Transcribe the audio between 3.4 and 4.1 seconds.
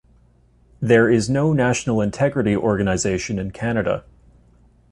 Canada.